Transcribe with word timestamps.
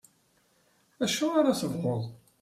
Acu 1.03 1.25
ara 1.39 1.57
tebɣuḍ? 1.59 2.03